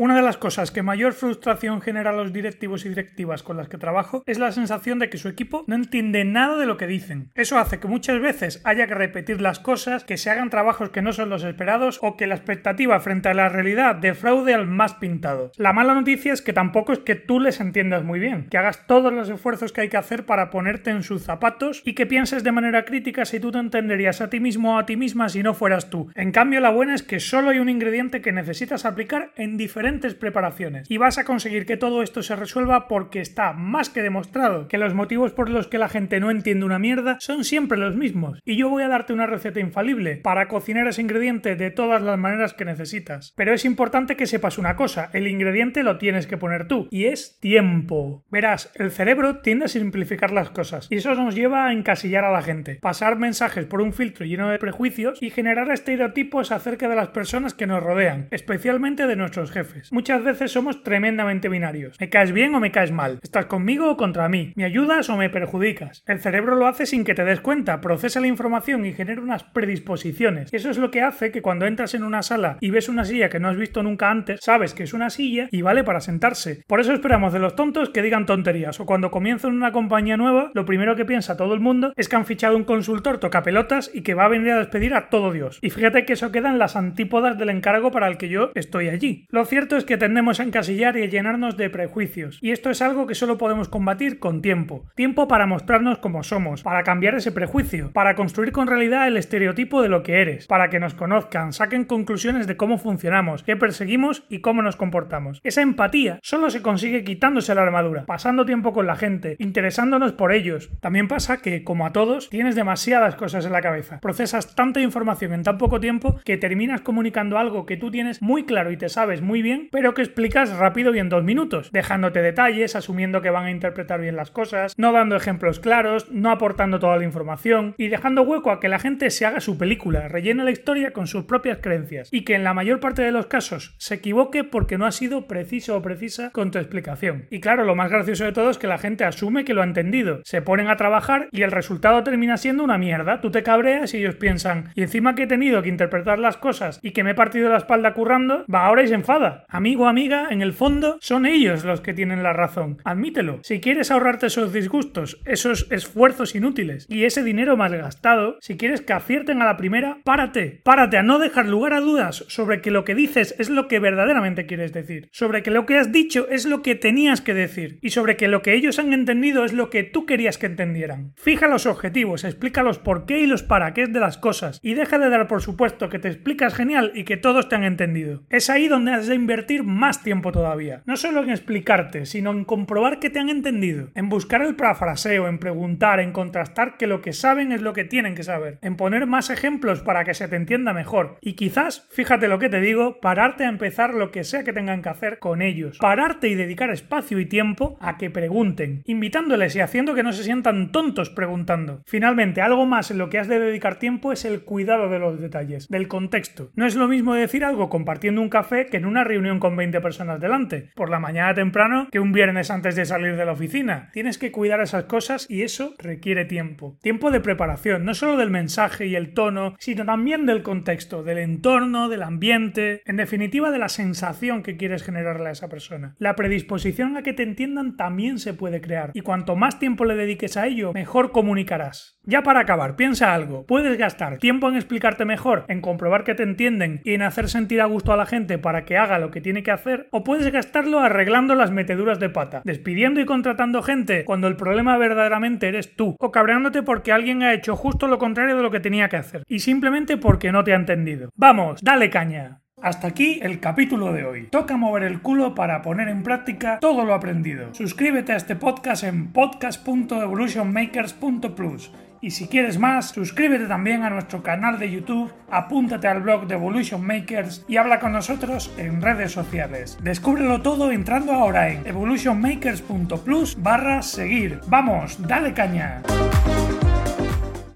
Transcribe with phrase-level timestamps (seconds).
[0.00, 3.68] Una de las cosas que mayor frustración genera a los directivos y directivas con las
[3.68, 6.86] que trabajo es la sensación de que su equipo no entiende nada de lo que
[6.86, 7.32] dicen.
[7.34, 11.02] Eso hace que muchas veces haya que repetir las cosas, que se hagan trabajos que
[11.02, 14.94] no son los esperados o que la expectativa frente a la realidad defraude al más
[14.94, 15.50] pintado.
[15.56, 18.86] La mala noticia es que tampoco es que tú les entiendas muy bien, que hagas
[18.86, 22.44] todos los esfuerzos que hay que hacer para ponerte en sus zapatos y que pienses
[22.44, 25.42] de manera crítica si tú te entenderías a ti mismo o a ti misma si
[25.42, 26.08] no fueras tú.
[26.14, 29.87] En cambio, la buena es que solo hay un ingrediente que necesitas aplicar en diferentes
[30.14, 30.90] preparaciones.
[30.90, 34.78] Y vas a conseguir que todo esto se resuelva porque está más que demostrado que
[34.78, 38.40] los motivos por los que la gente no entiende una mierda son siempre los mismos.
[38.44, 42.18] Y yo voy a darte una receta infalible para cocinar ese ingrediente de todas las
[42.18, 43.32] maneras que necesitas.
[43.36, 47.06] Pero es importante que sepas una cosa, el ingrediente lo tienes que poner tú, y
[47.06, 48.24] es tiempo.
[48.30, 52.32] Verás, el cerebro tiende a simplificar las cosas, y eso nos lleva a encasillar a
[52.32, 56.96] la gente, pasar mensajes por un filtro lleno de prejuicios y generar estereotipos acerca de
[56.96, 59.77] las personas que nos rodean, especialmente de nuestros jefes.
[59.90, 61.96] Muchas veces somos tremendamente binarios.
[62.00, 63.18] ¿Me caes bien o me caes mal?
[63.22, 64.52] ¿Estás conmigo o contra mí?
[64.56, 66.02] ¿Me ayudas o me perjudicas?
[66.06, 69.44] El cerebro lo hace sin que te des cuenta, procesa la información y genera unas
[69.44, 70.52] predisposiciones.
[70.52, 73.28] Eso es lo que hace que cuando entras en una sala y ves una silla
[73.28, 76.64] que no has visto nunca antes, sabes que es una silla y vale para sentarse.
[76.66, 80.50] Por eso esperamos de los tontos que digan tonterías o cuando comienzan una compañía nueva,
[80.54, 83.90] lo primero que piensa todo el mundo es que han fichado un consultor toca pelotas
[83.92, 85.58] y que va a venir a despedir a todo Dios.
[85.62, 88.88] Y fíjate que eso queda en las antípodas del encargo para el que yo estoy
[88.88, 89.26] allí.
[89.30, 92.82] Lo cierto es que tendemos a encasillar y a llenarnos de prejuicios, y esto es
[92.82, 94.86] algo que solo podemos combatir con tiempo.
[94.94, 99.82] Tiempo para mostrarnos como somos, para cambiar ese prejuicio, para construir con realidad el estereotipo
[99.82, 104.24] de lo que eres, para que nos conozcan, saquen conclusiones de cómo funcionamos, qué perseguimos
[104.28, 105.40] y cómo nos comportamos.
[105.44, 110.32] Esa empatía solo se consigue quitándose la armadura, pasando tiempo con la gente, interesándonos por
[110.32, 110.70] ellos.
[110.80, 114.00] También pasa que, como a todos, tienes demasiadas cosas en la cabeza.
[114.00, 118.44] Procesas tanta información en tan poco tiempo que terminas comunicando algo que tú tienes muy
[118.44, 122.22] claro y te sabes muy bien pero que explicas rápido y en dos minutos, dejándote
[122.22, 126.78] detalles, asumiendo que van a interpretar bien las cosas, no dando ejemplos claros, no aportando
[126.78, 130.44] toda la información y dejando hueco a que la gente se haga su película, rellene
[130.44, 133.74] la historia con sus propias creencias y que en la mayor parte de los casos
[133.78, 137.26] se equivoque porque no ha sido preciso o precisa con tu explicación.
[137.30, 139.64] Y claro, lo más gracioso de todo es que la gente asume que lo ha
[139.64, 143.20] entendido, se ponen a trabajar y el resultado termina siendo una mierda.
[143.20, 146.78] Tú te cabreas y ellos piensan, y encima que he tenido que interpretar las cosas
[146.82, 149.44] y que me he partido la espalda currando, va ahora y se enfada.
[149.50, 152.82] Amigo amiga, en el fondo son ellos los que tienen la razón.
[152.84, 153.40] Admítelo.
[153.42, 158.82] Si quieres ahorrarte esos disgustos, esos esfuerzos inútiles y ese dinero mal gastado, si quieres
[158.82, 160.60] que acierten a la primera, párate.
[160.64, 163.78] Párate a no dejar lugar a dudas sobre que lo que dices es lo que
[163.78, 165.08] verdaderamente quieres decir.
[165.12, 167.78] Sobre que lo que has dicho es lo que tenías que decir.
[167.80, 171.14] Y sobre que lo que ellos han entendido es lo que tú querías que entendieran.
[171.16, 174.60] Fija los objetivos, explica los por qué y los para qué de las cosas.
[174.62, 177.64] Y deja de dar por supuesto que te explicas genial y que todos te han
[177.64, 178.24] entendido.
[178.28, 180.80] Es ahí donde has de invertir más tiempo todavía.
[180.86, 185.28] No solo en explicarte, sino en comprobar que te han entendido, en buscar el parafraseo,
[185.28, 188.76] en preguntar, en contrastar que lo que saben es lo que tienen que saber, en
[188.76, 191.18] poner más ejemplos para que se te entienda mejor.
[191.20, 194.80] Y quizás, fíjate lo que te digo, pararte a empezar lo que sea que tengan
[194.80, 195.76] que hacer con ellos.
[195.76, 200.24] Pararte y dedicar espacio y tiempo a que pregunten, invitándoles y haciendo que no se
[200.24, 201.82] sientan tontos preguntando.
[201.84, 205.20] Finalmente, algo más en lo que has de dedicar tiempo es el cuidado de los
[205.20, 206.50] detalles, del contexto.
[206.54, 209.80] No es lo mismo decir algo compartiendo un café que en una reunión con 20
[209.80, 213.90] personas delante, por la mañana temprano que un viernes antes de salir de la oficina.
[213.92, 216.78] Tienes que cuidar esas cosas y eso requiere tiempo.
[216.82, 221.18] Tiempo de preparación, no solo del mensaje y el tono, sino también del contexto, del
[221.18, 225.96] entorno, del ambiente, en definitiva de la sensación que quieres generarle a esa persona.
[225.98, 229.96] La predisposición a que te entiendan también se puede crear y cuanto más tiempo le
[229.96, 231.98] dediques a ello, mejor comunicarás.
[232.04, 233.44] Ya para acabar, piensa algo.
[233.44, 237.60] Puedes gastar tiempo en explicarte mejor, en comprobar que te entienden y en hacer sentir
[237.60, 240.80] a gusto a la gente para que haga que tiene que hacer, o puedes gastarlo
[240.80, 245.96] arreglando las meteduras de pata, despidiendo y contratando gente cuando el problema verdaderamente eres tú,
[245.98, 249.24] o cabreándote porque alguien ha hecho justo lo contrario de lo que tenía que hacer,
[249.28, 251.10] y simplemente porque no te ha entendido.
[251.14, 252.40] Vamos, dale caña.
[252.62, 254.28] Hasta aquí el capítulo de hoy.
[254.30, 257.54] Toca mover el culo para poner en práctica todo lo aprendido.
[257.54, 264.58] Suscríbete a este podcast en podcast.evolutionmakers.plus y si quieres más, suscríbete también a nuestro canal
[264.58, 269.76] de YouTube, apúntate al blog de Evolution Makers y habla con nosotros en redes sociales.
[269.82, 274.40] Descúbrelo todo entrando ahora en evolutionmakers.plus barra seguir.
[274.46, 275.82] Vamos, dale caña.